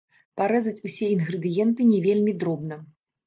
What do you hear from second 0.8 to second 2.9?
усе інгрэдыенты не вельмі дробна.